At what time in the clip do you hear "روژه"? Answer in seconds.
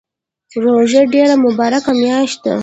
0.63-1.01